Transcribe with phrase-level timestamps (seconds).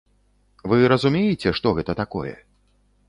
[0.71, 2.33] Вы разумееце, што гэта такое?